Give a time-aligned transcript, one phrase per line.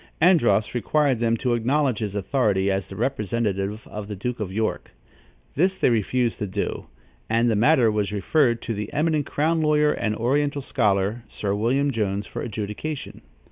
[0.19, 4.89] Andros required them to acknowledge his authority as the representative of the Duke of York.
[5.53, 6.87] This they refused to do,
[7.29, 11.91] and the matter was referred to the eminent crown lawyer and oriental scholar, Sir William
[11.91, 13.21] Jones, for adjudication.